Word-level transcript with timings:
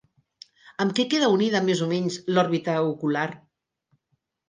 Amb 0.85 0.95
què 0.99 1.05
queda 1.11 1.29
unida 1.35 1.63
més 1.69 1.85
o 1.89 1.91
menys 1.93 2.19
l'òrbita 2.35 2.81
ocular? 2.91 3.31